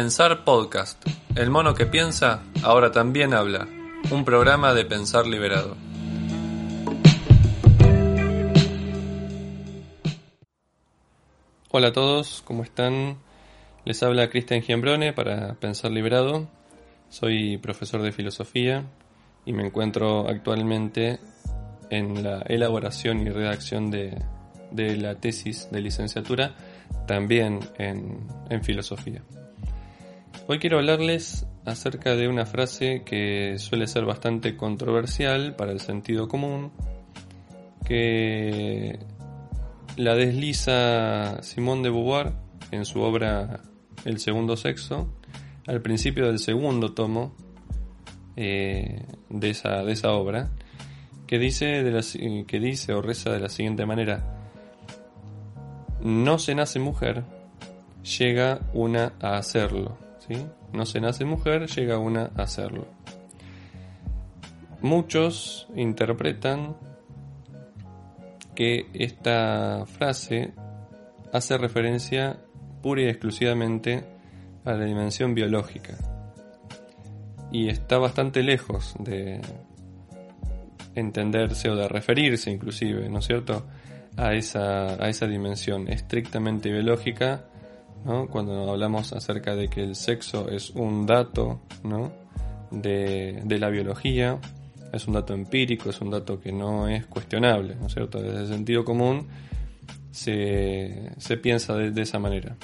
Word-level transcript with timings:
Pensar 0.00 0.44
Podcast. 0.44 1.06
El 1.36 1.50
mono 1.50 1.74
que 1.74 1.84
piensa 1.84 2.42
ahora 2.62 2.90
también 2.90 3.34
habla. 3.34 3.68
Un 4.10 4.24
programa 4.24 4.72
de 4.72 4.86
Pensar 4.86 5.26
Liberado. 5.26 5.76
Hola 11.70 11.88
a 11.88 11.92
todos, 11.92 12.40
¿cómo 12.46 12.62
están? 12.62 13.18
Les 13.84 14.02
habla 14.02 14.30
Cristian 14.30 14.62
Giambrone 14.62 15.12
para 15.12 15.56
Pensar 15.56 15.90
Liberado. 15.90 16.48
Soy 17.10 17.58
profesor 17.58 18.00
de 18.00 18.12
filosofía 18.12 18.84
y 19.44 19.52
me 19.52 19.66
encuentro 19.66 20.26
actualmente 20.30 21.20
en 21.90 22.22
la 22.22 22.40
elaboración 22.48 23.20
y 23.20 23.28
redacción 23.28 23.90
de, 23.90 24.16
la 24.72 25.16
tesis 25.16 25.68
de 25.70 25.82
licenciatura, 25.82 26.56
también 27.06 27.60
en, 27.76 28.26
en 28.48 28.64
filosofía. 28.64 29.22
Hoy 30.52 30.58
quiero 30.58 30.78
hablarles 30.78 31.46
acerca 31.64 32.16
de 32.16 32.26
una 32.26 32.44
frase 32.44 33.04
que 33.04 33.54
suele 33.58 33.86
ser 33.86 34.04
bastante 34.04 34.56
controversial 34.56 35.54
para 35.54 35.70
el 35.70 35.78
sentido 35.78 36.26
común, 36.26 36.72
que 37.86 38.98
la 39.96 40.16
desliza 40.16 41.40
Simone 41.44 41.82
de 41.82 41.90
Beauvoir 41.90 42.32
en 42.72 42.84
su 42.84 43.00
obra 43.00 43.60
El 44.04 44.18
segundo 44.18 44.56
sexo, 44.56 45.14
al 45.68 45.82
principio 45.82 46.26
del 46.26 46.40
segundo 46.40 46.94
tomo 46.94 47.32
eh, 48.34 49.06
de, 49.28 49.50
esa, 49.50 49.84
de 49.84 49.92
esa 49.92 50.10
obra, 50.10 50.50
que 51.28 51.38
dice, 51.38 51.84
que 52.48 52.58
dice 52.58 52.92
o 52.92 53.00
reza 53.00 53.30
de 53.30 53.38
la 53.38 53.50
siguiente 53.50 53.86
manera, 53.86 54.50
no 56.02 56.40
se 56.40 56.56
nace 56.56 56.80
mujer, 56.80 57.22
llega 58.02 58.58
una 58.74 59.12
a 59.20 59.36
hacerlo. 59.36 60.09
No 60.72 60.86
se 60.86 61.00
nace 61.00 61.24
mujer, 61.24 61.66
llega 61.66 61.98
una 61.98 62.30
a 62.36 62.42
hacerlo. 62.42 62.86
Muchos 64.80 65.68
interpretan 65.74 66.76
que 68.54 68.86
esta 68.94 69.84
frase 69.86 70.52
hace 71.32 71.58
referencia 71.58 72.38
pura 72.82 73.02
y 73.02 73.06
exclusivamente 73.06 74.04
a 74.64 74.72
la 74.72 74.84
dimensión 74.84 75.34
biológica 75.34 75.96
y 77.52 77.68
está 77.68 77.98
bastante 77.98 78.42
lejos 78.42 78.94
de 78.98 79.40
entenderse 80.94 81.68
o 81.68 81.76
de 81.76 81.88
referirse 81.88 82.50
inclusive, 82.50 83.08
¿no 83.08 83.18
es 83.18 83.26
cierto?, 83.26 83.66
a 84.16 84.34
esa, 84.34 85.02
a 85.02 85.08
esa 85.08 85.26
dimensión 85.26 85.88
estrictamente 85.88 86.70
biológica, 86.70 87.44
cuando 88.04 88.70
hablamos 88.70 89.12
acerca 89.12 89.54
de 89.54 89.68
que 89.68 89.82
el 89.82 89.94
sexo 89.94 90.48
es 90.48 90.70
un 90.70 91.06
dato 91.06 91.60
de, 92.70 93.40
de 93.44 93.58
la 93.58 93.68
biología, 93.68 94.38
es 94.92 95.06
un 95.06 95.14
dato 95.14 95.34
empírico, 95.34 95.90
es 95.90 96.00
un 96.00 96.10
dato 96.10 96.40
que 96.40 96.52
no 96.52 96.88
es 96.88 97.06
cuestionable, 97.06 97.76
¿no 97.76 97.86
es 97.86 97.94
cierto? 97.94 98.20
Desde 98.20 98.40
el 98.40 98.48
sentido 98.48 98.84
común 98.84 99.26
se, 100.10 101.12
piensa 101.42 101.74
de, 101.74 101.90
de, 101.90 102.02
esa 102.02 102.18
manera. 102.18 102.56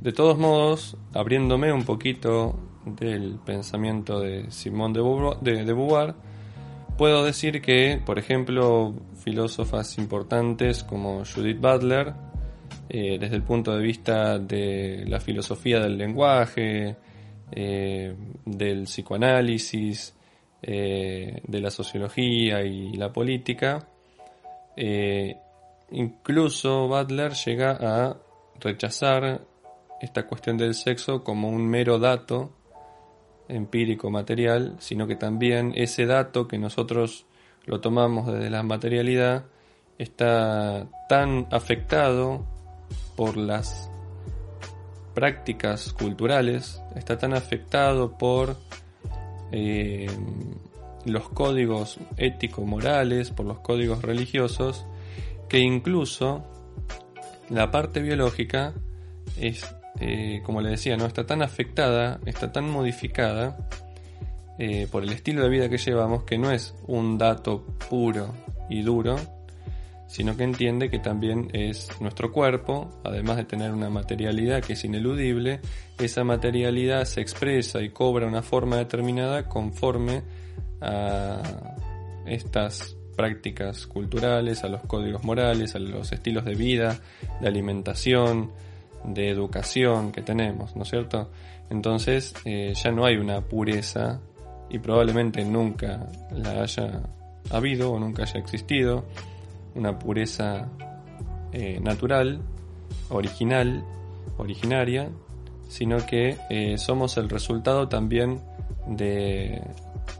De 0.00 0.12
todos 0.12 0.38
modos, 0.38 0.96
abriéndome 1.12 1.72
un 1.72 1.84
poquito 1.84 2.58
del 2.84 3.38
pensamiento 3.44 4.20
de 4.20 4.50
Simone 4.50 4.94
de 5.40 5.64
Beauvoir, 5.64 6.14
puedo 6.96 7.24
decir 7.24 7.60
que, 7.60 8.00
por 8.04 8.18
ejemplo, 8.18 8.94
filósofas 9.22 9.98
importantes 9.98 10.84
como 10.84 11.24
Judith 11.24 11.60
Butler, 11.60 12.14
eh, 12.88 13.18
desde 13.18 13.36
el 13.36 13.42
punto 13.42 13.76
de 13.76 13.82
vista 13.82 14.38
de 14.38 15.04
la 15.06 15.20
filosofía 15.20 15.80
del 15.80 15.98
lenguaje, 15.98 16.96
eh, 17.50 18.14
del 18.44 18.84
psicoanálisis, 18.84 20.14
eh, 20.62 21.40
de 21.46 21.60
la 21.60 21.70
sociología 21.70 22.62
y 22.62 22.92
la 22.94 23.12
política, 23.12 23.88
incluso 25.90 26.88
Butler 26.88 27.32
llega 27.32 27.78
a 27.80 28.16
rechazar 28.60 29.40
esta 30.00 30.26
cuestión 30.26 30.56
del 30.58 30.74
sexo 30.74 31.24
como 31.24 31.48
un 31.48 31.66
mero 31.66 31.98
dato 31.98 32.52
empírico 33.48 34.10
material, 34.10 34.76
sino 34.78 35.06
que 35.06 35.16
también 35.16 35.72
ese 35.76 36.06
dato 36.06 36.46
que 36.46 36.58
nosotros 36.58 37.26
lo 37.64 37.80
tomamos 37.80 38.26
desde 38.26 38.50
la 38.50 38.62
materialidad 38.62 39.44
está 39.98 40.86
tan 41.08 41.46
afectado 41.50 42.44
por 43.16 43.36
las 43.36 43.90
prácticas 45.14 45.92
culturales, 45.92 46.82
está 46.94 47.16
tan 47.16 47.32
afectado 47.34 48.18
por 48.18 48.56
eh, 49.52 50.10
los 51.04 51.28
códigos 51.30 51.98
ético-morales, 52.16 53.30
por 53.30 53.46
los 53.46 53.60
códigos 53.60 54.02
religiosos, 54.02 54.84
que 55.48 55.58
incluso 55.60 56.44
la 57.48 57.70
parte 57.70 58.00
biológica 58.00 58.74
es 59.36 59.64
eh, 60.00 60.42
como 60.44 60.60
le 60.60 60.70
decía, 60.70 60.96
no 60.96 61.06
está 61.06 61.24
tan 61.24 61.42
afectada, 61.42 62.20
está 62.26 62.52
tan 62.52 62.68
modificada 62.70 63.56
eh, 64.58 64.86
por 64.90 65.02
el 65.02 65.12
estilo 65.12 65.42
de 65.42 65.48
vida 65.48 65.68
que 65.68 65.78
llevamos 65.78 66.24
que 66.24 66.38
no 66.38 66.50
es 66.50 66.74
un 66.86 67.16
dato 67.16 67.64
puro 67.88 68.34
y 68.68 68.82
duro, 68.82 69.16
sino 70.06 70.36
que 70.36 70.44
entiende 70.44 70.90
que 70.90 70.98
también 70.98 71.50
es 71.52 71.88
nuestro 72.00 72.32
cuerpo, 72.32 73.00
además 73.04 73.36
de 73.36 73.44
tener 73.44 73.72
una 73.72 73.90
materialidad 73.90 74.62
que 74.62 74.74
es 74.74 74.84
ineludible, 74.84 75.60
esa 75.98 76.24
materialidad 76.24 77.04
se 77.04 77.20
expresa 77.20 77.82
y 77.82 77.90
cobra 77.90 78.26
una 78.26 78.42
forma 78.42 78.76
determinada 78.76 79.48
conforme 79.48 80.22
a 80.80 81.42
estas 82.26 82.96
prácticas 83.16 83.86
culturales, 83.86 84.62
a 84.62 84.68
los 84.68 84.82
códigos 84.82 85.24
morales, 85.24 85.74
a 85.74 85.78
los 85.78 86.12
estilos 86.12 86.44
de 86.44 86.54
vida, 86.54 87.00
de 87.40 87.48
alimentación, 87.48 88.52
de 89.04 89.30
educación 89.30 90.12
que 90.12 90.22
tenemos, 90.22 90.76
¿no 90.76 90.82
es 90.82 90.90
cierto? 90.90 91.30
Entonces 91.70 92.34
eh, 92.44 92.72
ya 92.74 92.90
no 92.92 93.04
hay 93.04 93.16
una 93.16 93.40
pureza 93.40 94.20
y 94.68 94.78
probablemente 94.78 95.44
nunca 95.44 96.06
la 96.30 96.62
haya 96.62 97.02
habido 97.50 97.92
o 97.92 97.98
nunca 97.98 98.24
haya 98.24 98.38
existido, 98.38 99.04
una 99.76 99.98
pureza 99.98 100.68
eh, 101.52 101.78
natural, 101.80 102.40
original, 103.10 103.84
originaria, 104.36 105.10
sino 105.68 106.04
que 106.04 106.36
eh, 106.50 106.78
somos 106.78 107.16
el 107.16 107.28
resultado 107.28 107.88
también 107.88 108.40
de, 108.86 109.62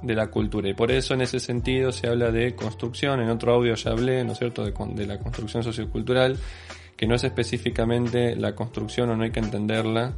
de, 0.03 0.15
la 0.15 0.29
cultura. 0.29 0.69
Y 0.69 0.75
por 0.75 0.91
eso 0.91 1.15
en 1.15 1.23
ese 1.23 1.41
sentido 1.41 1.93
se 1.93 2.09
habla 2.09 2.31
de 2.31 2.55
construcción, 2.55 3.21
en 3.21 3.31
otro 3.31 3.55
audio 3.55 3.75
ya 3.75 3.91
hablé, 3.91 4.25
¿no 4.25 4.33
es 4.33 4.39
cierto?, 4.39 4.65
de, 4.65 5.07
la 5.07 5.19
construcción 5.19 5.63
sociocultural 5.63 6.39
que 6.97 7.07
no 7.07 7.15
es 7.15 7.25
específicamente 7.25 8.35
la 8.37 8.55
construcción 8.55 9.11
o 9.11 9.17
no 9.17 9.25
hay 9.25 9.31
que 9.31 9.41
entenderla 9.41 10.15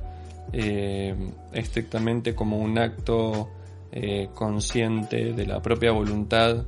eh, 0.53 1.15
estrictamente 1.53 2.35
como 2.35 2.59
un 2.59 2.79
acto 2.79 3.51
consciente 4.35 5.33
de 5.33 5.47
la 5.47 5.61
propia 5.61 5.91
voluntad 5.93 6.67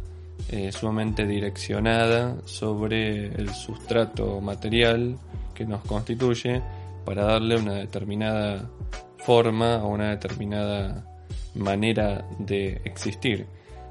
eh, 0.49 0.73
sumamente 0.73 1.27
direccionada 1.27 2.37
sobre 2.45 3.27
el 3.27 3.51
sustrato 3.51 4.41
material 4.41 5.17
que 5.55 5.65
nos 5.65 5.83
constituye 5.83 6.63
para 7.05 7.25
darle 7.25 7.57
una 7.57 7.75
determinada 7.75 8.71
forma 9.19 9.85
o 9.85 9.89
una 9.89 10.11
determinada 10.11 11.07
manera 11.55 12.27
de 12.39 12.81
existir, 12.85 13.47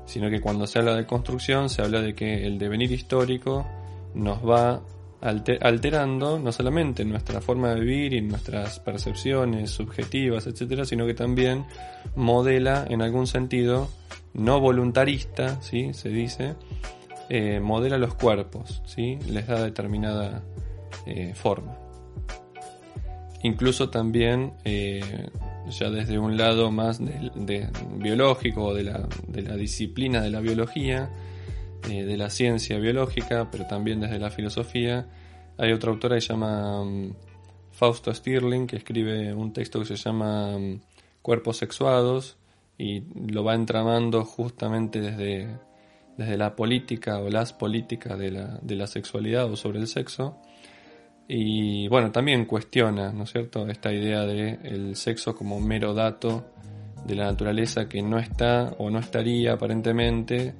sino 0.05 0.29
que 0.29 0.41
cuando 0.41 0.65
se 0.65 0.79
habla 0.79 0.95
de 0.95 1.05
construcción 1.05 1.69
se 1.69 1.81
habla 1.81 2.01
de 2.01 2.15
que 2.15 2.45
el 2.45 2.57
devenir 2.57 2.91
histórico 2.91 3.65
nos 4.13 4.39
va 4.47 4.81
alterando 5.21 6.39
no 6.39 6.51
solamente 6.51 7.03
nuestra 7.03 7.41
forma 7.41 7.73
de 7.73 7.81
vivir 7.81 8.13
y 8.13 8.21
nuestras 8.21 8.79
percepciones 8.79 9.69
subjetivas, 9.69 10.47
etcétera, 10.47 10.85
sino 10.85 11.05
que 11.05 11.13
también 11.13 11.65
modela 12.15 12.85
en 12.89 13.01
algún 13.01 13.27
sentido 13.27 13.89
no 14.33 14.59
voluntarista, 14.59 15.61
¿sí? 15.61 15.93
se 15.93 16.09
dice, 16.09 16.55
eh, 17.29 17.59
modela 17.59 17.97
los 17.97 18.15
cuerpos, 18.15 18.81
¿sí? 18.85 19.17
les 19.27 19.47
da 19.47 19.63
determinada 19.63 20.43
eh, 21.05 21.33
forma. 21.35 21.77
Incluso 23.43 23.89
también, 23.89 24.53
eh, 24.65 25.29
ya 25.69 25.89
desde 25.89 26.19
un 26.19 26.37
lado 26.37 26.71
más 26.71 26.99
biológico 27.95 28.73
de 28.73 28.83
la, 28.83 29.55
disciplina 29.55 30.21
de 30.21 30.29
la 30.29 30.41
biología, 30.41 31.09
de 31.87 32.17
la 32.17 32.29
ciencia 32.29 32.77
biológica, 32.79 33.49
pero 33.49 33.65
también 33.65 34.01
desde 34.01 34.19
la 34.19 34.29
filosofía. 34.29 35.07
Hay 35.57 35.71
otra 35.71 35.91
autora 35.91 36.15
que 36.15 36.21
se 36.21 36.29
llama 36.29 36.83
mm, 36.83 37.13
Fausto 37.71 38.13
Stirling, 38.13 38.67
que 38.67 38.75
escribe 38.75 39.33
un 39.33 39.53
texto 39.53 39.79
que 39.79 39.85
se 39.85 39.95
llama 39.95 40.57
mm, 40.57 40.81
Cuerpos 41.21 41.57
sexuados 41.57 42.38
y 42.79 43.03
lo 43.31 43.43
va 43.43 43.55
entramando 43.55 44.23
justamente 44.23 45.01
desde, 45.01 45.59
desde 46.17 46.37
la 46.37 46.55
política 46.55 47.19
o 47.19 47.29
las 47.29 47.51
políticas 47.51 48.17
de 48.17 48.31
la, 48.31 48.57
de 48.61 48.75
la 48.75 48.87
sexualidad 48.87 49.51
o 49.51 49.57
sobre 49.57 49.79
el 49.79 49.87
sexo. 49.87 50.37
Y 51.27 51.89
bueno, 51.89 52.11
también 52.11 52.45
cuestiona, 52.45 53.11
¿no 53.11 53.25
es 53.25 53.31
cierto?, 53.33 53.67
esta 53.67 53.91
idea 53.91 54.21
de 54.21 54.59
el 54.63 54.95
sexo 54.95 55.35
como 55.35 55.59
mero 55.59 55.93
dato 55.93 56.45
de 57.05 57.15
la 57.15 57.25
naturaleza 57.25 57.89
que 57.89 58.01
no 58.01 58.17
está 58.17 58.73
o 58.77 58.89
no 58.89 58.99
estaría 58.99 59.53
aparentemente, 59.53 60.55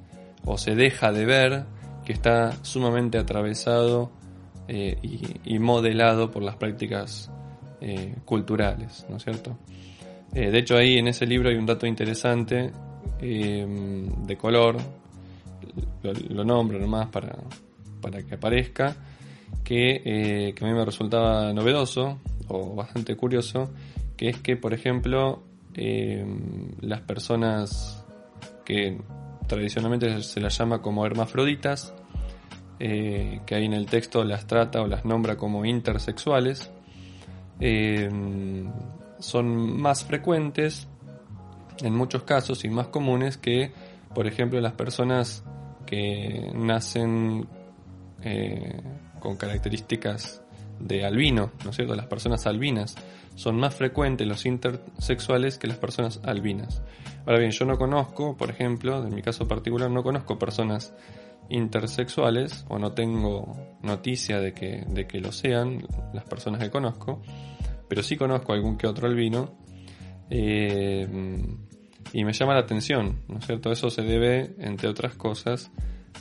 o 0.46 0.58
se 0.58 0.76
deja 0.76 1.14
de 1.14 1.26
ver, 1.26 1.64
que 2.06 2.12
está 2.12 2.52
sumamente 2.64 3.18
atravesado 3.18 4.12
eh, 4.68 4.98
y, 5.46 5.58
modelado 5.60 6.32
por 6.32 6.44
las 6.44 6.58
prácticas 6.58 7.32
eh, 7.82 8.16
culturales, 8.26 9.06
¿no 9.10 9.18
es 9.18 9.24
cierto? 9.24 9.58
Eh, 10.34 10.52
de 10.52 10.60
hecho 10.60 10.78
ahí 10.78 10.98
en 10.98 11.08
ese 11.08 11.26
libro 11.26 11.50
hay 11.50 11.56
un 11.56 11.66
dato 11.66 11.86
interesante 11.88 12.72
de 13.20 14.38
color, 14.38 14.78
lo, 16.04 16.44
nombro 16.46 16.80
nomás 16.80 17.10
para, 17.10 17.36
para 18.02 18.24
que 18.24 18.36
aparezca, 18.36 18.96
que, 19.64 20.54
que 20.56 20.64
a 20.64 20.68
mí 20.68 20.74
me 20.74 20.86
resultaba 20.86 21.52
novedoso 21.52 22.20
o 22.48 22.76
bastante 22.76 23.18
curioso, 23.18 23.72
que 24.16 24.30
es 24.30 24.38
que, 24.38 24.56
por 24.56 24.74
ejemplo, 24.74 25.44
las 25.76 27.02
personas 27.02 28.06
que 28.64 28.98
tradicionalmente 29.48 30.22
se 30.22 30.40
las 30.40 30.58
llama 30.58 30.82
como 30.82 31.06
hermafroditas, 31.06 31.94
eh, 32.80 33.42
que 33.46 33.56
ahí 33.56 33.66
en 33.66 33.74
el 33.74 33.88
texto 33.88 34.24
las 34.24 34.48
trata 34.48 34.82
o 34.82 34.88
las 34.88 35.04
nombra 35.04 35.36
como 35.36 35.66
intersexuales, 35.66 36.72
eh, 37.60 38.10
son 39.20 39.80
más 39.80 40.06
frecuentes 40.06 40.88
en 41.82 41.94
muchos 41.94 42.24
casos 42.24 42.66
y 42.66 42.70
más 42.70 42.88
comunes 42.88 43.38
que, 43.38 43.72
por 44.14 44.28
ejemplo, 44.28 44.60
las 44.60 44.74
personas 44.74 45.44
que 45.86 46.52
nacen 46.54 47.48
eh, 48.24 48.82
con 49.20 49.38
características 49.38 50.42
de 50.80 51.06
albino, 51.06 51.52
¿no 51.64 51.72
es 51.72 51.76
cierto? 51.76 51.96
Las 51.96 52.08
personas 52.08 52.48
albinas 52.48 52.96
son 53.36 53.58
más 53.58 53.76
frecuentes 53.76 54.28
los 54.28 54.46
intersexuales 54.46 55.58
que 55.58 55.68
las 55.68 55.78
personas 55.78 56.22
albinas. 56.24 56.82
Ahora 57.26 57.40
bien, 57.40 57.52
yo 57.52 57.66
no 57.66 57.78
conozco, 57.78 58.36
por 58.38 58.50
ejemplo, 58.50 59.06
en 59.06 59.14
mi 59.14 59.22
caso 59.22 59.48
particular, 59.48 59.90
no 59.90 60.04
conozco 60.04 60.38
personas 60.38 60.94
intersexuales 61.50 62.66
o 62.70 62.80
no 62.80 62.94
tengo 62.94 63.58
noticia 63.82 64.40
de 64.40 64.54
que, 64.54 64.86
de 64.88 65.08
que 65.08 65.20
lo 65.20 65.32
sean 65.32 65.86
las 66.14 66.24
personas 66.26 66.62
que 66.62 66.70
conozco, 66.70 67.22
pero 67.90 68.04
sí 68.04 68.16
conozco 68.16 68.54
algún 68.54 68.78
que 68.78 68.88
otro 68.88 69.08
albino 69.08 69.58
eh, 70.30 71.06
y 72.14 72.24
me 72.24 72.34
llama 72.34 72.54
la 72.54 72.62
atención, 72.62 73.20
¿no 73.28 73.40
es 73.40 73.46
cierto? 73.46 73.72
Eso 73.72 73.90
se 73.90 74.04
debe, 74.04 74.56
entre 74.60 74.88
otras 74.88 75.16
cosas, 75.16 75.72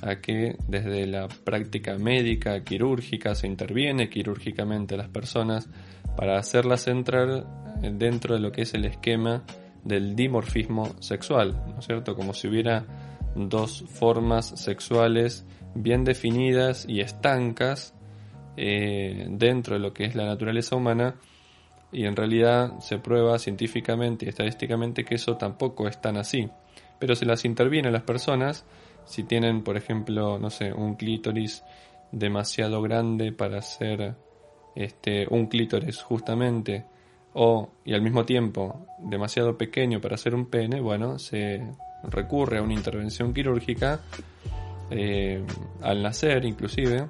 a 0.03 0.17
que 0.17 0.57
desde 0.67 1.07
la 1.07 1.29
práctica 1.29 1.97
médica, 1.97 2.63
quirúrgica, 2.65 3.35
se 3.35 3.47
interviene 3.47 4.09
quirúrgicamente 4.09 4.95
a 4.95 4.99
las 4.99 5.09
personas 5.09 5.69
para 6.17 6.39
hacerlas 6.39 6.89
entrar 6.89 7.47
dentro 7.81 8.35
de 8.35 8.41
lo 8.41 8.51
que 8.51 8.63
es 8.63 8.75
el 8.75 8.85
esquema 8.85 9.45
del 9.85 10.17
dimorfismo 10.17 10.95
sexual, 11.01 11.63
¿no 11.69 11.79
es 11.79 11.87
cierto? 11.87 12.15
Como 12.15 12.35
si 12.35 12.49
hubiera 12.49 12.85
dos 13.35 13.85
formas 13.89 14.49
sexuales 14.61 15.47
bien 15.75 16.05
definidas 16.05 16.87
y 16.89 17.01
estancas 17.01 17.95
eh, 18.57 19.27
dentro 19.31 19.75
de 19.75 19.81
lo 19.81 19.93
que 19.93 20.05
es 20.05 20.15
la 20.15 20.27
naturaleza 20.27 20.77
humana 20.77 21.15
y 21.91 22.05
en 22.05 22.17
realidad 22.17 22.79
se 22.81 22.99
prueba 22.99 23.39
científicamente 23.39 24.27
y 24.27 24.29
estadísticamente 24.29 25.05
que 25.05 25.15
eso 25.15 25.37
tampoco 25.37 25.89
es 25.89 26.01
tan 26.01 26.17
así. 26.17 26.49
Pero 26.99 27.15
se 27.15 27.27
las 27.27 27.45
interviene 27.45 27.89
a 27.89 27.93
las 27.93 28.03
personas 28.03 28.65
si 29.05 29.23
tienen, 29.25 29.63
por 29.63 29.77
ejemplo, 29.77 30.39
no 30.39 30.51
sé, 30.51 30.73
un 30.73 30.95
clítoris 30.95 31.65
demasiado 32.13 32.83
grande 32.83 33.33
para 33.33 33.63
ser 33.63 34.15
este, 34.75 35.27
un 35.31 35.47
clítoris 35.47 36.03
justamente 36.03 36.85
o 37.35 37.71
y 37.85 37.95
al 37.95 38.03
mismo 38.03 38.25
tiempo 38.25 38.87
demasiado 38.99 39.57
pequeño 39.57 40.01
para 40.01 40.17
ser 40.17 40.35
un 40.35 40.47
pene, 40.47 40.81
bueno, 40.81 41.19
se 41.19 41.63
recurre 42.05 42.59
a 42.59 42.63
una 42.63 42.75
intervención 42.75 43.33
quirúrgica 43.33 44.01
eh, 44.91 45.45
al 45.83 46.03
nacer 46.03 46.45
inclusive 46.45 47.09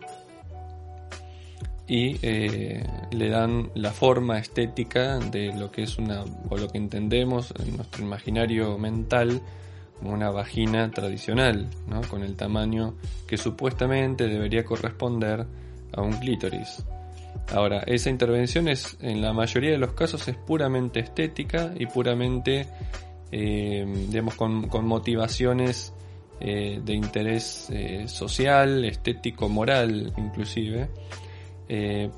y 1.89 2.19
eh, 2.23 2.85
le 3.11 3.29
dan 3.31 3.71
la 3.75 3.91
forma 3.93 4.39
estética 4.39 5.19
de 5.19 5.53
lo 5.55 5.71
que 5.71 5.83
es 5.85 5.99
una 5.99 6.23
o 6.51 6.57
lo 6.57 6.69
que 6.69 6.79
entendemos 6.79 7.55
en 7.59 7.77
nuestro 7.77 8.05
imaginario 8.05 8.77
mental 8.79 9.41
como 9.99 10.13
una 10.13 10.31
vagina 10.31 10.91
tradicional, 10.91 11.69
¿no? 11.89 12.03
con 12.03 12.23
el 12.23 12.37
tamaño 12.37 12.95
que 13.27 13.37
supuestamente 13.37 14.29
debería 14.29 14.65
corresponder 14.65 15.47
a 15.93 16.03
un 16.03 16.13
clítoris. 16.13 16.85
Ahora, 17.53 17.83
esa 17.87 18.11
intervención 18.11 18.69
es, 18.69 18.97
en 19.01 19.23
la 19.23 19.33
mayoría 19.33 19.71
de 19.71 19.79
los 19.79 19.93
casos 19.93 20.29
es 20.29 20.37
puramente 20.37 21.01
estética 21.01 21.73
y 21.77 21.87
puramente 21.87 22.67
eh, 23.31 23.85
digamos, 24.09 24.35
con, 24.35 24.87
motivaciones 24.87 25.93
eh, 26.41 26.81
de 26.83 26.95
interés 26.95 27.69
eh, 27.71 28.07
social, 28.09 28.85
estético, 28.85 29.49
moral 29.49 30.13
inclusive, 30.17 30.89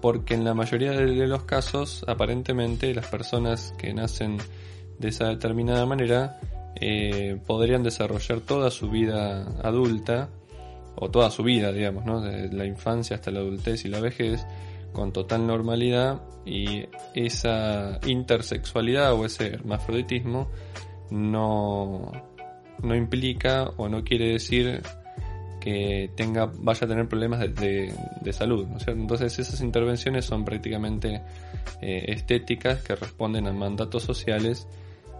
porque 0.00 0.34
en 0.34 0.44
la 0.44 0.54
mayoría 0.54 0.92
de 0.92 1.26
los 1.26 1.42
casos 1.42 2.04
aparentemente 2.06 2.94
las 2.94 3.06
personas 3.08 3.74
que 3.78 3.92
nacen 3.92 4.38
de 4.98 5.08
esa 5.08 5.26
determinada 5.26 5.86
manera 5.86 6.38
podrían 7.46 7.82
desarrollar 7.82 8.40
toda 8.40 8.70
su 8.70 8.90
vida 8.90 9.44
adulta, 9.62 10.30
o 10.96 11.10
toda 11.10 11.30
su 11.30 11.42
vida, 11.42 11.72
digamos, 11.72 12.04
¿no? 12.04 12.20
desde 12.20 12.54
la 12.54 12.66
infancia 12.66 13.16
hasta 13.16 13.30
la 13.30 13.40
adultez 13.40 13.84
y 13.84 13.88
la 13.88 14.00
vejez, 14.00 14.46
con 14.92 15.12
total 15.12 15.46
normalidad 15.46 16.20
y 16.44 16.84
esa 17.14 17.98
intersexualidad 18.06 19.14
o 19.14 19.24
ese 19.24 19.46
hermafroditismo 19.48 20.50
no, 21.10 22.12
no 22.82 22.94
implica 22.94 23.70
o 23.76 23.88
no 23.88 24.02
quiere 24.04 24.32
decir 24.32 24.82
que 25.60 26.10
tenga, 26.16 26.46
vaya 26.46 26.86
a 26.86 26.88
tener 26.88 27.08
problemas 27.08 27.40
de, 27.40 27.94
de, 28.20 28.32
salud. 28.32 28.66
¿no 28.66 28.78
Entonces 28.86 29.38
esas 29.38 29.60
intervenciones 29.60 30.24
son 30.24 30.44
prácticamente 30.44 31.22
eh, 31.80 32.04
estéticas 32.08 32.82
que 32.82 32.96
responden 32.96 33.46
a 33.46 33.52
mandatos 33.52 34.02
sociales 34.02 34.66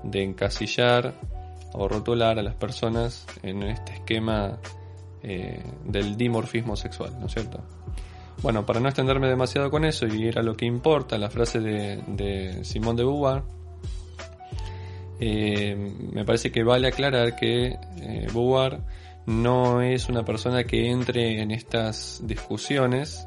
de 0.03 0.23
encasillar 0.23 1.15
o 1.73 1.87
rotular 1.87 2.39
a 2.39 2.43
las 2.43 2.55
personas 2.55 3.27
en 3.43 3.63
este 3.63 3.93
esquema 3.93 4.59
eh, 5.23 5.63
del 5.85 6.17
dimorfismo 6.17 6.75
sexual, 6.77 7.19
¿no 7.21 7.27
es 7.27 7.33
cierto? 7.33 7.63
Bueno, 8.43 8.65
para 8.65 8.81
no 8.81 8.89
extenderme 8.89 9.29
demasiado 9.29 9.71
con 9.71 9.85
eso 9.85 10.07
y 10.07 10.29
ir 10.29 10.39
a 10.39 10.43
lo 10.43 10.57
que 10.57 10.65
importa, 10.65 11.19
la 11.19 11.29
frase 11.29 11.61
de, 11.61 12.03
de 12.07 12.65
Simón 12.65 12.97
de 12.97 13.05
Beauvoir, 13.05 13.43
eh, 15.21 15.77
me 16.13 16.25
parece 16.25 16.51
que 16.51 16.65
vale 16.65 16.89
aclarar 16.89 17.37
que 17.37 17.77
eh, 18.01 18.27
no 19.27 19.83
es 19.83 20.09
una 20.09 20.25
persona 20.25 20.65
que 20.65 20.91
entre 20.91 21.41
en 21.41 21.51
estas 21.51 22.21
discusiones 22.25 23.27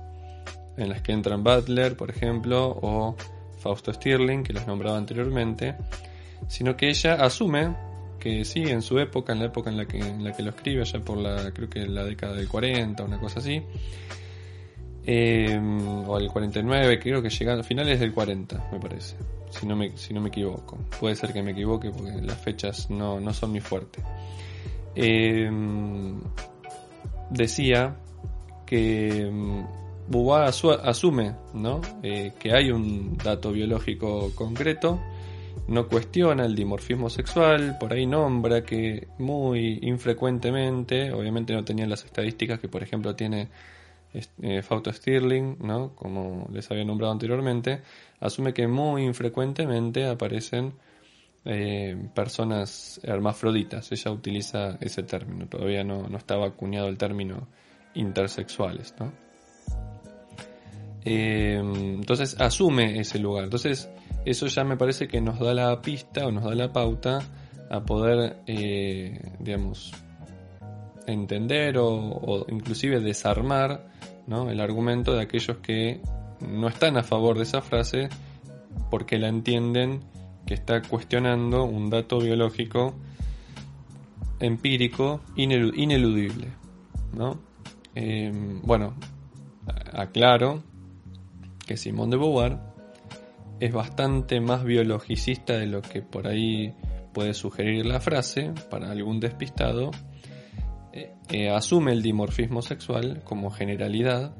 en 0.77 0.89
las 0.89 1.01
que 1.01 1.11
entran 1.11 1.43
Butler, 1.43 1.95
por 1.95 2.09
ejemplo, 2.09 2.77
o 2.81 3.15
Fausto 3.59 3.93
Stirling, 3.93 4.43
que 4.43 4.53
los 4.53 4.65
nombraba 4.67 4.97
anteriormente, 4.97 5.75
sino 6.47 6.75
que 6.75 6.89
ella 6.89 7.15
asume 7.15 7.75
que 8.19 8.45
sí, 8.45 8.63
en 8.63 8.81
su 8.81 8.99
época, 8.99 9.33
en 9.33 9.39
la 9.39 9.45
época 9.45 9.69
en 9.69 9.77
la 9.77 9.85
que, 9.85 9.99
en 9.99 10.23
la 10.23 10.31
que 10.31 10.43
lo 10.43 10.51
escribe, 10.51 10.85
ya 10.85 10.99
por 10.99 11.17
la, 11.17 11.51
creo 11.51 11.69
que 11.69 11.85
la 11.85 12.05
década 12.05 12.33
del 12.33 12.47
40, 12.47 13.03
una 13.03 13.19
cosa 13.19 13.39
así, 13.39 13.61
eh, 15.05 15.59
o 16.07 16.17
el 16.17 16.29
49, 16.29 16.99
creo 16.99 17.21
que 17.21 17.29
llega 17.29 17.53
a 17.53 17.63
finales 17.63 17.99
del 17.99 18.13
40, 18.13 18.69
me 18.71 18.79
parece, 18.79 19.17
si 19.49 19.65
no 19.65 19.75
me, 19.75 19.97
si 19.97 20.13
no 20.13 20.21
me 20.21 20.29
equivoco. 20.29 20.77
Puede 20.99 21.15
ser 21.15 21.33
que 21.33 21.43
me 21.43 21.51
equivoque 21.51 21.91
porque 21.91 22.21
las 22.21 22.37
fechas 22.37 22.89
no, 22.89 23.19
no 23.19 23.33
son 23.33 23.51
muy 23.51 23.59
fuertes. 23.59 24.03
Eh, 24.95 25.49
decía 27.29 27.95
que 28.65 29.29
mm, 29.31 29.63
Beauvoir 30.07 30.43
asume. 30.43 31.35
Eh, 32.03 32.33
que 32.39 32.53
hay 32.53 32.71
un 32.71 33.17
dato 33.17 33.51
biológico 33.51 34.31
concreto, 34.35 34.99
no 35.67 35.87
cuestiona 35.87 36.45
el 36.45 36.55
dimorfismo 36.55 37.09
sexual, 37.09 37.77
por 37.79 37.93
ahí 37.93 38.05
nombra 38.05 38.63
que 38.63 39.07
muy 39.17 39.79
infrecuentemente, 39.83 41.13
obviamente 41.13 41.53
no 41.53 41.63
tenía 41.63 41.87
las 41.87 42.03
estadísticas 42.03 42.59
que 42.59 42.67
por 42.67 42.83
ejemplo 42.83 43.15
tiene 43.15 43.49
eh, 44.41 44.61
Fausto 44.61 44.91
Stirling, 44.91 45.55
como 45.95 46.47
les 46.51 46.69
había 46.69 46.83
nombrado 46.83 47.13
anteriormente, 47.13 47.81
asume 48.19 48.53
que 48.53 48.67
muy 48.67 49.03
infrecuentemente 49.03 50.05
aparecen 50.05 50.73
eh, 51.45 51.97
personas 52.13 52.99
hermafroditas. 53.03 53.91
Ella 53.91 54.11
utiliza 54.11 54.77
ese 54.79 55.03
término, 55.03 55.47
todavía 55.47 55.83
no, 55.83 56.05
estaba 56.17 56.47
acuñado 56.47 56.87
el 56.87 56.97
término 56.97 57.47
intersexuales. 57.93 58.93
¿no? 58.99 59.11
Eh, 61.05 61.59
entonces 61.59 62.39
asume 62.39 62.99
ese 62.99 63.19
lugar. 63.19 63.45
Entonces 63.45 63.89
eso 64.25 64.47
ya 64.47 64.63
me 64.63 64.77
parece 64.77 65.07
que 65.07 65.21
nos 65.21 65.39
da 65.39 65.53
la 65.53 65.81
pista 65.81 66.25
o 66.25 66.31
nos 66.31 66.45
da 66.45 66.55
la 66.55 66.71
pauta 66.71 67.19
a 67.69 67.81
poder, 67.81 68.37
digamos, 69.39 69.91
entender 71.07 71.77
o, 71.77 72.45
inclusive 72.49 72.99
desarmar 72.99 73.87
¿no? 74.27 74.49
el 74.49 74.59
argumento 74.59 75.13
de 75.13 75.21
aquellos 75.21 75.57
que 75.57 76.01
no 76.39 76.67
están 76.67 76.97
a 76.97 77.03
favor 77.03 77.37
de 77.37 77.43
esa 77.43 77.61
frase 77.61 78.09
porque 78.89 79.17
la 79.17 79.27
entienden 79.27 80.01
que 80.45 80.53
está 80.53 80.81
cuestionando 80.81 81.63
un 81.63 81.89
dato 81.89 82.19
biológico 82.19 82.95
empírico 84.39 85.21
ineludible. 85.35 86.47
¿no? 87.13 87.39
Em, 87.95 88.61
bueno, 88.61 88.95
aclaro 89.93 90.63
que 91.65 91.77
Simón 91.77 92.09
de 92.09 92.17
Beauvoir 92.17 92.59
es 93.59 93.71
bastante 93.71 94.41
más 94.41 94.63
biologicista 94.63 95.57
de 95.57 95.67
lo 95.67 95.81
que 95.81 96.01
por 96.01 96.27
ahí 96.27 96.73
puede 97.13 97.33
sugerir 97.33 97.85
la 97.85 97.99
frase 97.99 98.51
para 98.69 98.91
algún 98.91 99.19
despistado. 99.19 99.91
Eh, 101.29 101.49
asume 101.49 101.93
el 101.93 102.01
dimorfismo 102.01 102.61
sexual 102.61 103.21
como 103.23 103.49
generalidad, 103.49 104.35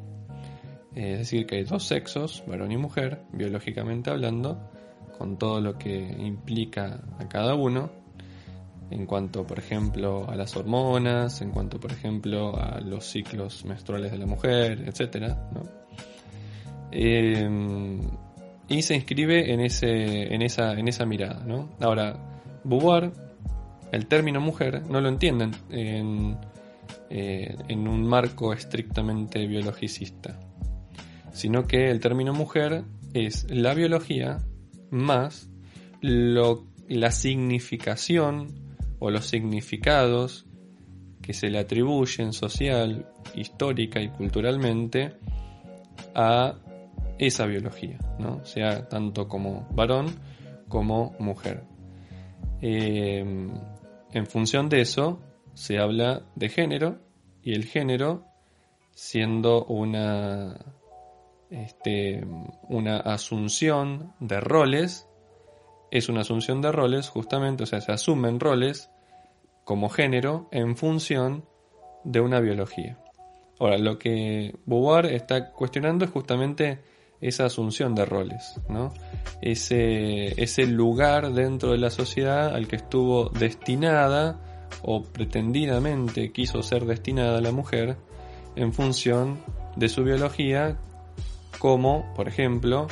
es 0.93 1.19
decir, 1.19 1.48
que 1.48 1.55
hay 1.55 1.63
dos 1.63 1.86
sexos, 1.86 2.43
varón 2.45 2.72
y 2.72 2.77
mujer, 2.77 3.24
biológicamente 3.31 4.12
hablando, 4.12 4.69
con 5.17 5.38
todo 5.38 5.62
lo 5.62 5.77
que 5.77 5.98
implica 6.20 7.01
a 7.20 7.27
cada 7.27 7.55
uno, 7.55 7.91
en 8.91 9.05
cuanto, 9.05 9.46
por 9.46 9.60
ejemplo, 9.60 10.29
a 10.29 10.36
las 10.36 10.55
hormonas, 10.55 11.41
en 11.41 11.51
cuanto, 11.51 11.79
por 11.79 11.91
ejemplo, 11.91 12.55
a 12.60 12.79
los 12.79 13.05
ciclos 13.05 13.65
menstruales 13.65 14.12
de 14.12 14.17
la 14.17 14.25
mujer, 14.25 14.84
etc. 14.88 15.36
Em, 16.91 18.01
y 18.67 18.82
se 18.82 18.96
inscribe 18.96 19.51
en, 19.51 19.62
ese, 19.62 20.34
en, 20.34 20.41
esa, 20.41 20.74
en 20.74 20.88
esa 20.88 21.05
mirada. 21.05 21.43
Ahora, 21.79 22.20
Beauvoir, 22.63 23.12
el 23.91 24.05
término 24.08 24.39
mujer, 24.39 24.84
no 24.89 25.01
lo 25.01 25.10
entienden 25.10 25.51
en, 25.70 26.38
eh, 27.10 27.55
en 27.67 27.88
un 27.88 28.05
marco 28.05 28.53
estrictamente 28.53 29.48
biologicista, 29.48 30.39
sino 31.32 31.65
que 31.65 31.89
el 31.89 32.00
término 32.00 32.34
mujer 32.34 32.84
es 33.13 33.46
la 33.50 33.74
biología 33.74 34.39
más 34.93 35.50
lo, 36.01 36.67
la 36.88 37.12
significación 37.12 38.47
o 39.00 39.09
los 39.09 39.25
significados 39.25 40.45
que 41.21 41.33
se 41.33 41.50
le 41.50 41.59
atribuyen 41.59 42.33
social, 42.33 43.09
histórica 43.35 44.01
y 44.01 44.09
culturalmente 44.09 45.13
a 46.13 46.55
esa 47.17 47.45
biología, 47.45 47.97
¿no? 48.19 48.43
sea 48.45 48.88
tanto 48.88 49.27
como 49.27 49.67
varón 49.71 50.07
como 50.67 51.15
mujer. 51.19 51.63
Em, 52.62 53.51
en 54.12 54.25
función 54.27 54.69
de 54.69 54.81
eso 54.81 55.19
se 55.53 55.79
habla 55.79 56.23
de 56.35 56.50
género 56.50 57.00
y 57.41 57.53
el 57.53 57.65
género 57.65 58.25
siendo 58.91 59.65
una, 59.65 60.57
este, 61.53 62.25
una 62.67 62.98
asunción 62.98 64.13
de 64.19 64.39
roles, 64.39 65.07
es 65.91 66.10
una 66.10 66.22
asunción 66.22 66.62
de 66.62 66.72
roles 66.72 67.10
justamente, 67.10 67.63
o 67.63 67.65
sea, 67.65 67.81
se 67.81 67.91
asumen 67.91 68.39
roles 68.39 68.89
como 69.63 69.89
género 69.89 70.48
en 70.51 70.75
función 70.75 71.45
de 72.03 72.19
una 72.19 72.39
biología. 72.39 72.98
Ahora, 73.60 73.77
lo 73.77 74.00
que 74.00 74.55
Beauvoir 74.65 75.05
está 75.05 75.51
cuestionando 75.51 76.05
es 76.05 76.12
justamente 76.12 76.81
esa 77.22 77.45
asunción 77.45 77.95
de 77.95 78.05
roles, 78.05 78.60
¿no? 78.67 78.91
ese, 79.41 80.41
ese 80.41 80.67
lugar 80.67 81.31
dentro 81.31 81.72
de 81.72 81.77
la 81.77 81.89
sociedad 81.89 82.53
al 82.53 82.67
que 82.67 82.75
estuvo 82.75 83.29
destinada 83.29 84.67
o 84.81 85.03
pretendidamente 85.03 86.31
quiso 86.33 86.63
ser 86.63 86.86
destinada 86.86 87.39
la 87.39 87.51
mujer 87.51 87.95
en 88.55 88.74
función 88.74 89.38
de 89.77 89.88
su 89.88 90.03
biología 90.03 90.77
como, 91.63 92.13
por 92.13 92.27
ejemplo, 92.27 92.88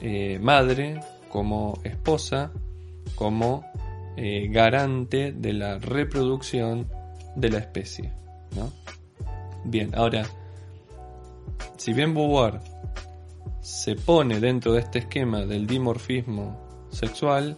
eh, 0.00 0.38
madre, 0.40 1.00
como 1.28 1.76
esposa, 1.82 2.52
como 3.16 3.68
eh, 4.16 4.46
garante 4.48 5.32
de 5.32 5.52
la 5.52 5.78
reproducción 5.78 6.88
de 7.34 7.50
la 7.50 7.58
especie. 7.58 8.12
¿no? 8.54 8.70
Bien, 9.64 9.90
ahora, 9.96 10.24
si 11.76 11.94
bien 11.94 12.14
Beauvoir 12.14 12.60
se 13.60 13.96
pone 13.96 14.38
dentro 14.38 14.74
de 14.74 14.82
este 14.82 15.00
esquema 15.00 15.44
del 15.44 15.66
dimorfismo 15.66 16.86
sexual 16.90 17.56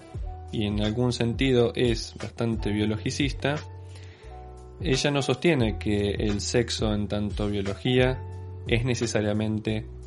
y 0.51 0.65
en 0.65 0.81
algún 0.81 1.13
sentido 1.13 1.73
es 1.75 2.15
bastante 2.19 2.73
biologicista, 2.73 3.57
ella 4.81 5.11
no 5.11 5.21
sostiene 5.21 5.79
que 5.79 6.13
el 6.13 6.41
sexo 6.41 6.95
en 6.95 7.07
tanto 7.07 7.49
biología 7.49 8.19
es 8.67 8.87
necesariamente 8.87 9.98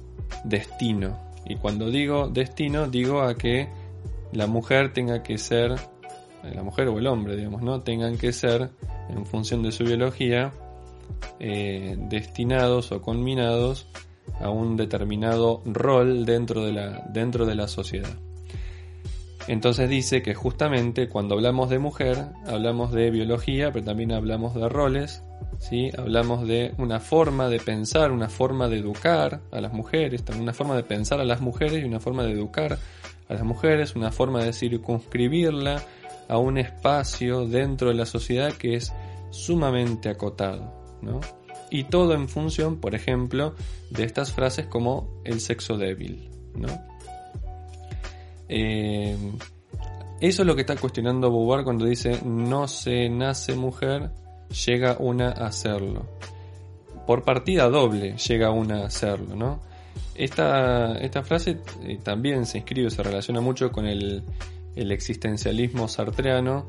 destino. 0.44 1.18
Y 1.46 1.56
cuando 1.56 1.90
digo 1.90 2.30
destino, 2.30 2.88
digo 2.88 3.22
a 3.22 3.36
que 3.36 3.68
la 4.32 4.48
mujer 4.48 4.94
tenga 4.94 5.24
que 5.24 5.38
ser 5.38 5.76
la 6.44 6.64
mujer 6.64 6.88
o 6.88 6.98
el 6.98 7.08
hombre, 7.08 7.36
digamos, 7.36 7.62
¿no? 7.62 7.82
Tengan 7.82 8.18
que 8.18 8.34
ser, 8.34 8.70
en 9.10 9.26
función 9.26 9.62
de 9.62 9.72
su 9.72 9.84
biología, 9.84 10.54
eh, 11.40 11.96
destinados 12.10 12.92
o 12.92 13.02
conminados 13.02 13.88
a 14.40 14.50
un 14.50 14.76
determinado 14.76 15.62
rol 15.66 16.26
dentro 16.26 16.66
de 16.66 16.74
la, 16.74 17.06
dentro 17.10 17.46
de 17.46 17.56
la 17.56 17.68
sociedad. 17.68 18.18
Entonces 19.52 19.90
dice 19.90 20.22
que 20.22 20.34
justamente 20.34 21.10
cuando 21.10 21.36
hablamos 21.36 21.70
de 21.70 21.78
mujer, 21.78 22.28
hablamos 22.48 22.94
de 22.94 23.12
biología, 23.12 23.70
pero 23.74 23.84
también 23.84 24.14
hablamos 24.14 24.56
de 24.56 24.70
roles, 24.70 25.26
¿sí? 25.60 25.92
hablamos 25.98 26.48
de 26.48 26.74
una 26.78 27.02
forma 27.02 27.50
de 27.50 27.60
pensar, 27.60 28.14
una 28.14 28.30
forma 28.30 28.70
de 28.70 28.78
educar 28.78 29.42
a 29.52 29.60
las 29.60 29.74
mujeres, 29.74 30.24
también 30.24 30.44
una 30.44 30.54
forma 30.54 30.78
de 30.78 30.84
pensar 30.84 31.20
a 31.20 31.26
las 31.26 31.42
mujeres 31.42 31.84
y 31.84 31.84
una 31.84 32.00
forma 32.00 32.24
de 32.24 32.32
educar 32.32 32.78
a 33.28 33.34
las 33.34 33.44
mujeres, 33.44 33.94
una 33.98 34.14
forma 34.14 34.42
de 34.42 34.54
circunscribirla 34.54 35.84
a 36.30 36.38
un 36.38 36.58
espacio 36.58 37.46
dentro 37.46 37.90
de 37.90 37.96
la 37.96 38.06
sociedad 38.06 38.54
que 38.54 38.76
es 38.76 38.94
sumamente 39.32 40.08
acotado, 40.08 40.98
¿no? 41.02 41.20
Y 41.70 41.84
todo 41.84 42.14
en 42.14 42.30
función, 42.30 42.80
por 42.80 42.96
ejemplo, 42.96 43.54
de 43.90 44.06
estas 44.06 44.32
frases 44.32 44.68
como 44.68 45.22
el 45.26 45.42
sexo 45.42 45.78
débil, 45.78 46.30
¿no? 46.56 46.91
Eh, 48.54 49.16
eso 50.20 50.42
es 50.42 50.46
lo 50.46 50.56
que 50.56 50.62
está 50.62 50.76
cuestionando 50.76 51.32
Beauvoir 51.32 51.64
cuando 51.64 51.86
dice 51.86 52.20
no 52.26 52.68
se 52.68 53.08
nace 53.08 53.56
mujer, 53.56 54.12
llega 54.68 54.98
una 55.00 55.30
a 55.30 55.52
serlo. 55.54 56.06
Por 57.08 57.24
partida 57.24 57.70
doble 57.70 58.18
llega 58.18 58.52
una 58.52 58.86
a 58.86 58.90
serlo, 58.90 59.36
¿no? 59.38 59.62
Esta, 60.16 60.98
esta 61.00 61.24
frase 61.24 61.60
eh, 61.84 61.98
también 62.04 62.46
se 62.46 62.58
inscribe, 62.58 62.90
se 62.90 63.02
relaciona 63.02 63.40
mucho 63.40 63.72
con 63.72 63.86
el, 63.86 64.24
el 64.76 64.92
existencialismo 64.92 65.88
sartreano, 65.88 66.66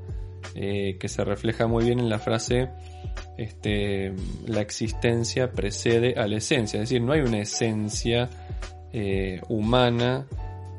eh, 0.55 0.97
que 1.01 1.09
se 1.09 1.25
refleja 1.25 1.67
muy 1.67 1.85
bien 1.85 1.99
en 1.99 2.09
la 2.09 2.21
frase 2.21 2.71
este, 3.37 4.15
la 4.47 4.61
existencia 4.61 5.51
precede 5.51 6.15
a 6.15 6.29
la 6.29 6.37
esencia, 6.37 6.81
es 6.81 6.89
decir, 6.89 7.03
no 7.03 7.13
hay 7.13 7.21
una 7.23 7.41
esencia 7.41 8.31
humana 9.49 10.27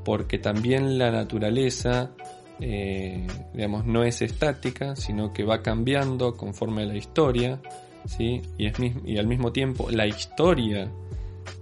porque 0.03 0.37
también 0.37 0.97
la 0.97 1.11
naturaleza 1.11 2.11
eh, 2.59 3.25
digamos, 3.53 3.85
no 3.85 4.03
es 4.03 4.21
estática, 4.21 4.95
sino 4.95 5.33
que 5.33 5.43
va 5.43 5.61
cambiando 5.61 6.37
conforme 6.37 6.83
a 6.83 6.85
la 6.85 6.95
historia, 6.95 7.59
¿sí? 8.05 8.41
y, 8.57 9.17
al 9.17 9.27
mismo 9.27 9.51
tiempo 9.51 9.89
la 9.89 10.05
historia 10.07 10.89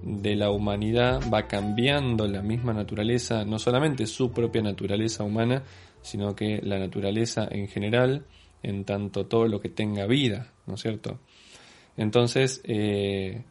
de 0.04 0.36
la 0.36 0.52
humanidad 0.52 1.22
va 1.34 1.48
cambiando 1.48 2.28
la 2.28 2.42
misma 2.42 2.74
naturaleza, 2.74 3.46
no 3.46 3.58
solamente 3.58 4.06
su 4.06 4.32
propia 4.32 4.62
naturaleza 4.62 5.24
humana, 5.24 5.64
sino 6.02 6.36
que 6.36 6.62
la 6.62 6.78
naturaleza 6.78 7.48
en 7.50 7.68
general, 7.68 8.26
en 8.62 8.84
tanto 8.86 9.26
todo 9.26 9.48
lo 9.48 9.60
que 9.60 9.70
tenga 9.70 10.06
vida, 10.06 10.52
¿no 10.68 10.76
es 10.76 10.82
cierto? 10.82 11.20
Entonces, 11.98 12.62
eh, 12.64 13.44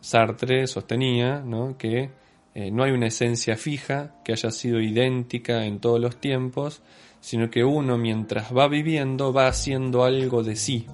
Sartre 0.00 0.66
sostenía 0.66 1.44
que 1.78 2.10
eh, 2.54 2.70
no 2.70 2.82
hay 2.82 2.90
una 2.90 3.06
esencia 3.06 3.56
fija 3.56 4.14
que 4.24 4.32
haya 4.32 4.50
sido 4.50 4.80
idéntica 4.80 5.64
en 5.64 5.78
todos 5.78 6.00
los 6.00 6.16
tiempos, 6.16 6.82
sino 7.20 7.50
que 7.50 7.64
uno 7.64 7.98
mientras 7.98 8.56
va 8.56 8.66
viviendo 8.68 9.32
va 9.32 9.46
haciendo 9.46 10.04
algo 10.04 10.42
de 10.42 10.56
sí, 10.56 10.86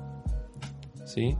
¿sí? 1.04 1.36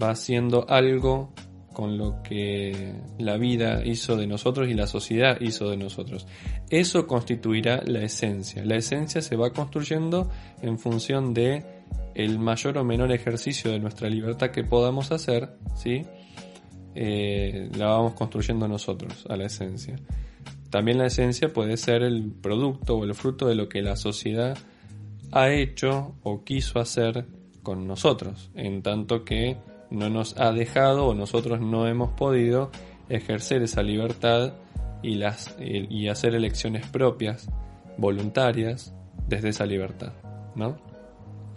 va 0.00 0.10
haciendo 0.10 0.68
algo 0.68 1.32
con 1.72 1.96
lo 1.96 2.22
que 2.22 2.92
la 3.18 3.36
vida 3.36 3.84
hizo 3.84 4.16
de 4.16 4.26
nosotros 4.26 4.68
y 4.68 4.74
la 4.74 4.88
sociedad 4.88 5.40
hizo 5.40 5.70
de 5.70 5.76
nosotros. 5.76 6.26
Eso 6.70 7.06
constituirá 7.06 7.82
la 7.86 8.02
esencia. 8.02 8.64
La 8.64 8.74
esencia 8.74 9.22
se 9.22 9.36
va 9.36 9.52
construyendo 9.52 10.28
en 10.60 10.78
función 10.78 11.32
de 11.34 11.64
el 12.16 12.40
mayor 12.40 12.78
o 12.78 12.84
menor 12.84 13.12
ejercicio 13.12 13.70
de 13.70 13.78
nuestra 13.78 14.10
libertad 14.10 14.50
que 14.50 14.64
podamos 14.64 15.12
hacer, 15.12 15.50
¿sí? 15.76 16.04
Eh, 17.00 17.70
la 17.76 17.86
vamos 17.86 18.14
construyendo 18.14 18.66
nosotros 18.66 19.24
a 19.28 19.36
la 19.36 19.44
esencia. 19.44 19.94
También 20.68 20.98
la 20.98 21.06
esencia 21.06 21.52
puede 21.52 21.76
ser 21.76 22.02
el 22.02 22.32
producto 22.32 22.96
o 22.96 23.04
el 23.04 23.14
fruto 23.14 23.46
de 23.46 23.54
lo 23.54 23.68
que 23.68 23.82
la 23.82 23.94
sociedad 23.94 24.58
ha 25.30 25.48
hecho 25.50 26.16
o 26.24 26.42
quiso 26.42 26.80
hacer 26.80 27.24
con 27.62 27.86
nosotros, 27.86 28.50
en 28.56 28.82
tanto 28.82 29.24
que 29.24 29.58
no 29.90 30.10
nos 30.10 30.36
ha 30.38 30.50
dejado 30.50 31.06
o 31.06 31.14
nosotros 31.14 31.60
no 31.60 31.86
hemos 31.86 32.10
podido 32.14 32.72
ejercer 33.08 33.62
esa 33.62 33.84
libertad 33.84 34.54
y, 35.00 35.20
y 35.60 36.08
hacer 36.08 36.34
elecciones 36.34 36.84
propias, 36.88 37.48
voluntarias, 37.96 38.92
desde 39.28 39.50
esa 39.50 39.66
libertad. 39.66 40.14
¿no? 40.56 40.76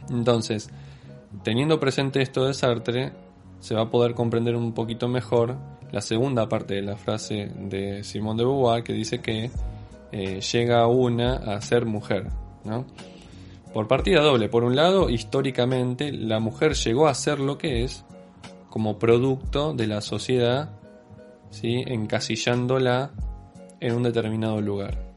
Entonces, 0.07 0.69
teniendo 1.43 1.79
presente 1.79 2.21
esto 2.21 2.45
de 2.45 2.53
Sartre, 2.53 3.11
se 3.61 3.75
va 3.75 3.83
a 3.83 3.89
poder 3.89 4.13
comprender 4.13 4.55
un 4.55 4.73
poquito 4.73 5.07
mejor 5.07 5.55
la 5.91 6.01
segunda 6.01 6.49
parte 6.49 6.75
de 6.75 6.81
la 6.81 6.97
frase 6.97 7.51
de 7.55 8.03
Simone 8.03 8.39
de 8.39 8.45
Beauvoir 8.45 8.83
que 8.83 8.93
dice 8.93 9.21
que 9.21 9.51
eh, 10.11 10.41
llega 10.41 10.87
una 10.87 11.35
a 11.35 11.61
ser 11.61 11.85
mujer. 11.85 12.27
¿no? 12.65 12.85
Por 13.73 13.87
partida 13.87 14.21
doble, 14.21 14.49
por 14.49 14.63
un 14.63 14.75
lado, 14.75 15.09
históricamente 15.09 16.11
la 16.11 16.39
mujer 16.39 16.73
llegó 16.73 17.07
a 17.07 17.13
ser 17.13 17.39
lo 17.39 17.57
que 17.57 17.83
es 17.83 18.03
como 18.69 18.99
producto 18.99 19.73
de 19.73 19.87
la 19.87 20.01
sociedad, 20.01 20.71
¿sí? 21.51 21.83
encasillándola 21.85 23.11
en 23.79 23.95
un 23.95 24.03
determinado 24.03 24.59
lugar. 24.59 25.11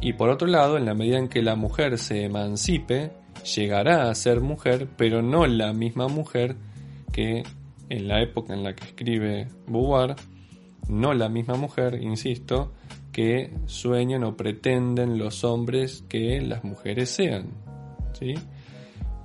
Y 0.00 0.14
por 0.14 0.30
otro 0.30 0.48
lado, 0.48 0.76
en 0.76 0.84
la 0.84 0.94
medida 0.94 1.18
en 1.18 1.28
que 1.28 1.42
la 1.42 1.54
mujer 1.54 1.96
se 1.98 2.24
emancipe, 2.24 3.12
llegará 3.54 4.10
a 4.10 4.14
ser 4.14 4.40
mujer, 4.40 4.88
pero 4.96 5.22
no 5.22 5.46
la 5.46 5.72
misma 5.72 6.08
mujer 6.08 6.56
que 7.12 7.42
en 7.88 8.08
la 8.08 8.22
época 8.22 8.54
en 8.54 8.64
la 8.64 8.74
que 8.74 8.84
escribe 8.84 9.48
Beauvoir, 9.66 10.16
no 10.88 11.14
la 11.14 11.28
misma 11.28 11.54
mujer, 11.54 12.00
insisto, 12.02 12.72
que 13.12 13.52
sueñan 13.66 14.24
o 14.24 14.36
pretenden 14.36 15.18
los 15.18 15.44
hombres 15.44 16.04
que 16.08 16.40
las 16.40 16.64
mujeres 16.64 17.10
sean. 17.10 17.50
¿sí? 18.14 18.34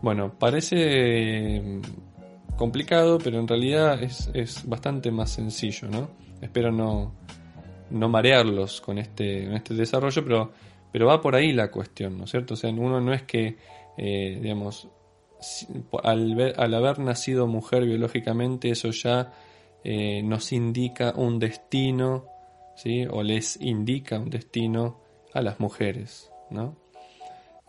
Bueno, 0.01 0.37
parece 0.37 1.61
mm, 1.61 2.55
complicado, 2.55 3.17
pero 3.17 3.39
en 3.39 3.47
realidad 3.47 4.01
es, 4.03 4.67
bastante 4.67 5.11
más 5.11 5.31
sencillo, 5.31 5.87
¿no? 5.87 6.09
Espero 6.41 6.71
no, 6.71 7.15
no 7.89 8.09
marearlos 8.09 8.81
con 8.81 8.97
este, 8.99 9.53
este 9.55 9.73
desarrollo, 9.73 10.23
pero, 10.23 10.51
pero 10.91 11.07
va 11.07 11.21
por 11.21 11.35
ahí 11.35 11.53
la 11.53 11.71
cuestión, 11.71 12.17
¿no 12.17 12.25
es 12.25 12.31
cierto? 12.31 12.53
O 12.53 12.57
sea, 12.57 12.69
uno 12.69 13.01
no 13.01 13.13
es 13.13 13.23
que, 13.23 13.57
eh, 13.97 14.39
digamos, 14.41 14.89
al, 16.03 16.73
haber 16.73 16.99
nacido 16.99 17.47
mujer 17.47 17.85
biológicamente, 17.85 18.69
eso 18.69 18.91
ya 18.91 19.33
eh, 19.83 20.21
nos 20.23 20.51
indica 20.51 21.13
un 21.15 21.39
destino, 21.39 22.25
¿sí? 22.75 23.05
O 23.09 23.23
les 23.23 23.59
indica 23.61 24.19
un 24.19 24.29
destino 24.29 24.99
a 25.33 25.41
las 25.41 25.59
mujeres, 25.59 26.31
¿no? 26.49 26.75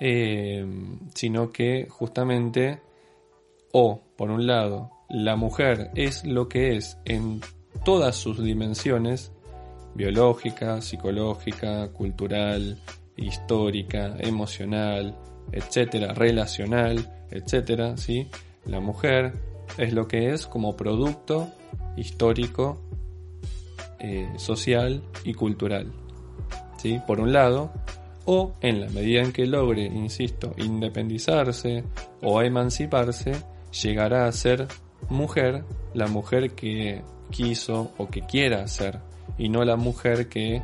Eh, 0.01 0.65
sino 1.15 1.51
que 1.51 1.87
justamente, 1.89 2.81
o 3.73 4.01
por 4.17 4.31
un 4.31 4.47
lado, 4.47 4.91
la 5.09 5.37
mujer 5.37 5.91
es 5.95 6.25
lo 6.25 6.49
que 6.49 6.77
es 6.77 6.99
en 7.05 7.41
todas 7.85 8.17
sus 8.17 8.43
dimensiones, 8.43 9.33
biológica, 9.95 10.81
psicológica, 10.81 11.89
cultural, 11.93 12.79
histórica, 13.17 14.17
emocional, 14.21 15.17
etcétera, 15.53 16.15
relacional, 16.15 17.18
etcétera, 17.31 17.97
¿sí? 17.97 18.29
La 18.65 18.81
mujer 18.81 19.33
es 19.77 19.93
lo 19.93 20.09
que 20.09 20.33
es 20.33 20.47
como 20.47 20.77
producto 20.77 21.49
histórico, 21.97 22.81
eh, 23.99 24.29
social 24.37 25.03
y 25.25 25.35
cultural, 25.35 25.93
¿sí? 26.79 27.01
Por 27.07 27.21
un 27.21 27.33
lado, 27.33 27.73
o 28.25 28.55
en 28.61 28.81
la 28.81 28.89
medida 28.91 29.23
en 29.23 29.33
que 29.33 29.47
logre, 29.47 29.85
insisto, 29.85 30.55
independizarse 30.59 31.85
o 32.23 32.43
emanciparse, 32.43 33.33
llegará 33.83 34.27
a 34.27 34.33
ser 34.33 34.67
mujer, 35.09 35.65
la 35.95 36.07
mujer 36.07 36.53
que 36.53 37.03
quiso 37.31 37.93
o 37.99 38.09
que 38.09 38.23
quiera 38.23 38.67
ser, 38.69 39.01
y 39.39 39.49
no 39.49 39.65
la 39.65 39.77
mujer 39.77 40.29
que 40.29 40.63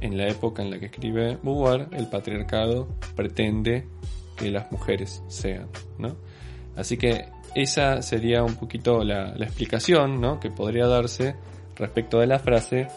en 0.00 0.18
la 0.18 0.28
época 0.28 0.62
en 0.62 0.70
la 0.70 0.78
que 0.78 0.86
escribe 0.86 1.38
Beauvoir, 1.42 1.88
el 1.92 2.08
patriarcado 2.08 2.88
pretende 3.14 3.86
que 4.36 4.50
las 4.50 4.70
mujeres 4.70 5.22
sean, 5.28 5.68
¿no? 5.98 6.16
Así 6.76 6.96
que 6.96 7.26
esa 7.54 8.02
sería 8.02 8.44
un 8.44 8.56
poquito 8.56 9.02
la, 9.02 9.30
explicación, 9.36 10.20
¿no? 10.20 10.38
Que 10.38 10.50
podría 10.50 10.86
darse 10.86 11.34
respecto 11.74 12.20
de 12.20 12.26
la 12.26 12.38
frase 12.38 12.88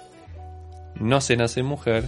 no 0.99 1.21
se 1.21 1.37
nace 1.37 1.63
mujer, 1.63 2.05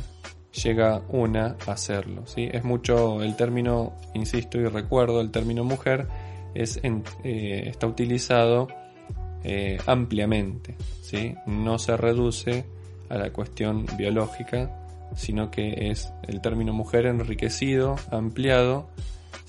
llega 0.64 1.02
una 1.08 1.56
a 1.66 1.78
serlo, 1.78 2.28
¿sí? 2.28 2.50
Es 2.52 2.66
mucho 2.66 3.24
el 3.24 3.38
término, 3.38 3.94
insisto 4.14 4.60
y 4.60 4.66
recuerdo, 4.66 5.22
el 5.22 5.32
término 5.32 5.64
mujer 5.64 6.08
es 6.54 6.82
eh, 6.84 7.64
está 7.68 7.88
utilizado 7.88 8.68
eh, 9.46 9.78
ampliamente, 9.86 10.76
¿sí? 11.02 11.36
No 11.46 11.80
se 11.80 11.96
reduce 11.96 12.66
a 13.08 13.16
la 13.16 13.32
cuestión 13.32 13.86
biológica, 13.98 14.70
sino 15.16 15.52
que 15.52 15.90
es 15.90 16.12
el 16.28 16.42
término 16.42 16.74
mujer 16.74 17.06
enriquecido, 17.06 17.96
ampliado 18.12 18.90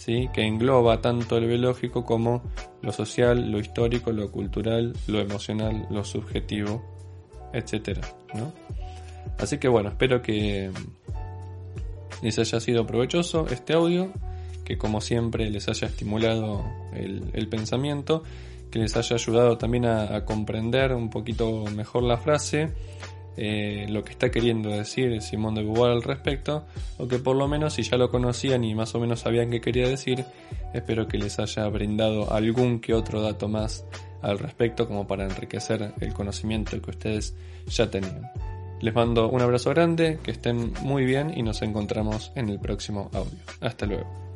que 0.04 0.42
engloba 0.42 1.00
tanto 1.00 1.40
lo 1.40 1.46
biológico 1.46 2.04
como 2.04 2.42
lo 2.80 2.92
social, 2.92 3.50
lo 3.50 3.58
histórico, 3.58 4.10
lo 4.10 4.32
cultural, 4.32 4.94
lo 5.06 5.20
emocional, 5.20 5.86
lo 5.90 6.04
subjetivo, 6.04 6.82
etc. 7.52 8.00
Así 9.38 9.58
que 9.58 9.68
bueno, 9.68 9.90
espero 9.90 10.20
que 10.20 10.70
les 12.22 12.38
haya 12.38 12.60
sido 12.60 12.86
provechoso 12.86 13.46
este 13.48 13.74
audio, 13.74 14.12
que 14.64 14.76
como 14.76 15.00
siempre 15.00 15.48
les 15.50 15.68
haya 15.68 15.86
estimulado 15.86 16.64
el, 16.94 17.48
pensamiento, 17.48 18.24
que 18.70 18.80
les 18.80 18.96
haya 18.96 19.14
ayudado 19.14 19.56
también 19.58 19.86
a 19.86 20.24
comprender 20.24 20.94
un 20.94 21.10
poquito 21.10 21.64
mejor 21.74 22.02
la 22.02 22.16
frase 22.16 22.72
eh, 23.36 23.86
lo 23.88 24.04
que 24.04 24.12
está 24.12 24.30
queriendo 24.30 24.70
decir 24.70 25.20
Simón 25.22 25.54
de 25.54 25.62
Beauvoir 25.62 25.92
al 25.92 26.02
respecto, 26.02 26.64
o 26.98 27.08
que 27.08 27.18
por 27.18 27.36
lo 27.36 27.48
menos 27.48 27.74
si 27.74 27.82
ya 27.82 27.96
lo 27.96 28.10
conocían 28.10 28.64
y 28.64 28.74
más 28.74 28.94
o 28.94 29.00
menos 29.00 29.20
sabían 29.20 29.50
qué 29.50 29.60
quería 29.60 29.88
decir, 29.88 30.24
espero 30.74 31.08
que 31.08 31.18
les 31.18 31.38
haya 31.38 31.66
brindado 31.68 32.32
algún 32.32 32.80
que 32.80 32.94
otro 32.94 33.22
dato 33.22 33.48
más 33.48 33.84
al 34.22 34.38
respecto 34.38 34.86
como 34.86 35.06
para 35.06 35.24
enriquecer 35.24 35.94
el 36.00 36.12
conocimiento 36.12 36.80
que 36.80 36.90
ustedes 36.90 37.34
ya 37.66 37.90
tenían. 37.90 38.30
Les 38.80 38.94
mando 38.94 39.28
un 39.28 39.40
abrazo 39.40 39.70
grande, 39.70 40.18
que 40.22 40.32
estén 40.32 40.72
muy 40.82 41.04
bien 41.04 41.32
y 41.36 41.42
nos 41.42 41.62
encontramos 41.62 42.32
en 42.34 42.48
el 42.48 42.58
próximo 42.58 43.10
audio. 43.12 43.38
Hasta 43.60 43.86
luego. 43.86 44.31